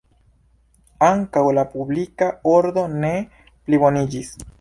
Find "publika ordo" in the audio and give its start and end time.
1.73-2.87